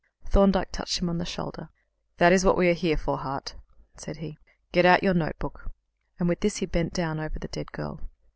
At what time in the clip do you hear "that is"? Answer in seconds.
2.17-2.43